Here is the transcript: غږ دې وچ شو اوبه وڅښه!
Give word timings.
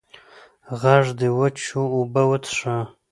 غږ 0.81 1.05
دې 1.19 1.29
وچ 1.37 1.55
شو 1.67 1.81
اوبه 1.95 2.21
وڅښه! 2.29 2.77